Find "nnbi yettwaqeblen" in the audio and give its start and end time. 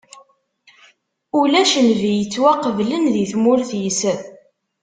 1.83-3.05